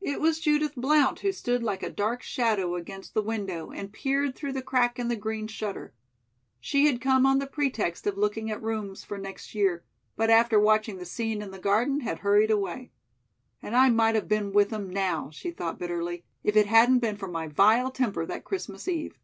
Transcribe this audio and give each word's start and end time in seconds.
It 0.00 0.20
was 0.20 0.38
Judith 0.38 0.76
Blount 0.76 1.18
who 1.18 1.32
stood 1.32 1.60
like 1.64 1.82
a 1.82 1.90
dark 1.90 2.22
shadow 2.22 2.76
against 2.76 3.14
the 3.14 3.20
window 3.20 3.72
and 3.72 3.92
peered 3.92 4.36
through 4.36 4.52
the 4.52 4.62
crack 4.62 4.96
in 4.96 5.08
the 5.08 5.16
green 5.16 5.48
shutter. 5.48 5.92
She 6.60 6.86
had 6.86 7.00
come 7.00 7.26
on 7.26 7.40
the 7.40 7.48
pretext 7.48 8.06
of 8.06 8.16
looking 8.16 8.48
at 8.48 8.62
rooms 8.62 9.02
for 9.02 9.18
next 9.18 9.56
year, 9.56 9.82
but 10.14 10.30
after 10.30 10.60
watching 10.60 10.98
the 10.98 11.04
scene 11.04 11.42
in 11.42 11.50
the 11.50 11.58
garden 11.58 12.02
had 12.02 12.20
hurried 12.20 12.52
away. 12.52 12.92
"And 13.60 13.74
I 13.74 13.90
might 13.90 14.14
have 14.14 14.28
been 14.28 14.52
with 14.52 14.70
them 14.70 14.88
now," 14.88 15.30
she 15.32 15.50
thought 15.50 15.80
bitterly, 15.80 16.22
"if 16.44 16.54
it 16.54 16.66
hadn't 16.66 17.00
been 17.00 17.16
for 17.16 17.26
my 17.26 17.48
vile 17.48 17.90
temper 17.90 18.24
that 18.24 18.44
Christmas 18.44 18.86
Eve." 18.86 19.18